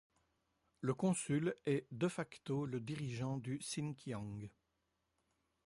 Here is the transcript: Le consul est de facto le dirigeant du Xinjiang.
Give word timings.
Le 0.79 0.95
consul 0.95 1.55
est 1.67 1.85
de 1.91 2.07
facto 2.07 2.65
le 2.65 2.79
dirigeant 2.79 3.37
du 3.37 3.59
Xinjiang. 3.59 4.49